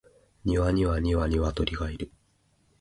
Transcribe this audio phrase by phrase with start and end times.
[0.45, 2.11] 庭には二羽鶏がいる